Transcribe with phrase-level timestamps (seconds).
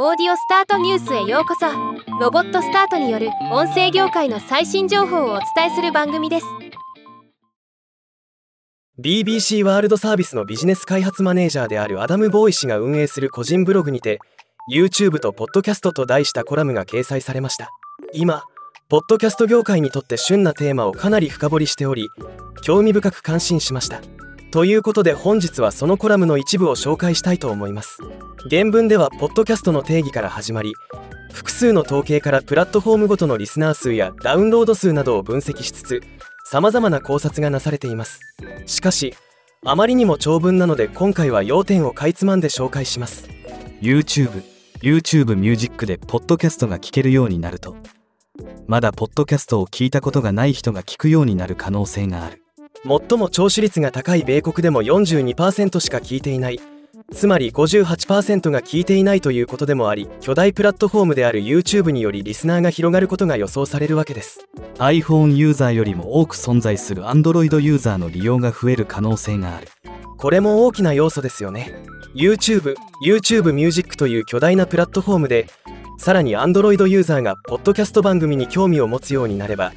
[0.00, 1.66] オーディオスタートニュースへようこそ。
[2.20, 6.46] ロボットスタートによる音声業界の最新情報をお伝えする番組です。
[9.02, 14.20] BBC ワールドサービスのビジネス開発マネージャーであるアダム・ボーイ氏が運営する個人ブログにて
[14.72, 17.72] YouTube とポッドキャストと題したコラムが掲載されました。
[18.12, 18.44] 今
[18.88, 22.08] ポッドキャスト業界にとって旬なテーマをかなり深掘りしており
[22.62, 24.00] 興味深く感心しました。
[24.50, 27.98] ということで本日はそのコラムの一部を紹介したいと思います。
[28.50, 30.72] 原文ではポッドキャストの定義から始まり
[31.32, 36.02] 複数の統計からプラットフォームごとのリスナー数やダウンロード数などを分析しつつ
[36.46, 38.20] 様々な考察がなされています。
[38.64, 39.14] しかし
[39.64, 43.28] あまりにも長文なので今回は要点をかいつまんで紹介します。
[43.82, 44.42] YouTube、
[44.80, 47.76] YouTube ミュージックでポッドキャストが聴けるようになると
[48.66, 52.42] まだポッドキャストを聞いたことがない人が聞くようになる可能性がある。
[52.84, 56.60] 最も聴取率が高い米国でも42%しか聞いていない。
[57.12, 64.46] つまり58%が聞いていないということでもあり巨大プラットフォームである YouTube によりリスナーが広がることが予想されるわけです。
[64.76, 69.68] iPhone ユーザーよりも多く存在する Android ユーザーの利用が増える可能性がある。
[70.18, 71.72] これも大きな要素ですよね。
[72.14, 75.46] YouTube、YouTube ミュージックという巨大なプラットフォームで
[75.98, 79.72] さらに Android ユーザーがポッドキャスト番組に興味を持つようになれば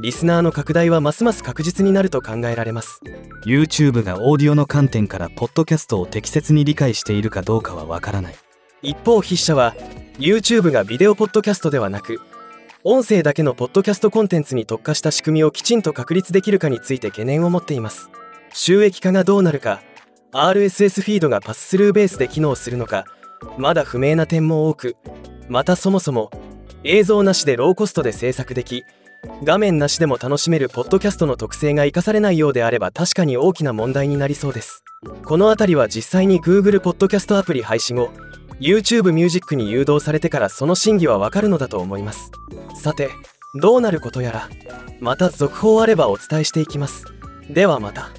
[0.00, 3.00] リスナーの拡大はますます確実になると考えられます。
[3.46, 8.34] YouTube がオーディオの観点からポッドキャストを適切に理解しているかどうかはわからない。
[8.82, 9.76] 一方筆者は
[10.18, 12.20] YouTube がビデオポッドキャストではなく
[12.82, 18.10] 音声だけのポッドキャストコンテンツに特化した仕組みをきちんと確立できるかについて懸念を持っています。
[18.52, 19.80] 収益化がどうなるか
[20.32, 23.04] RSS フィードがパススルーベースで機能するのか
[23.58, 24.96] まだ不明な点も多く
[25.48, 26.32] またそもそも
[26.82, 28.84] 映像なしでローコストで制作でき
[29.42, 34.84] 画面なしでも楽しめるポッドキャストの特性が活かされないようであれば確かに大きな問題になりそうです。
[35.24, 38.10] この辺りは実際に Google ポッドキャストアプリ廃止後
[38.60, 42.30] YouTube ミュージックに誘導されてからその真偽はわかるのだと思います。
[42.80, 43.10] さて
[43.60, 44.48] どうなることやら
[45.00, 47.04] また続報あればお伝えしていきます。
[47.50, 48.10] ではまた。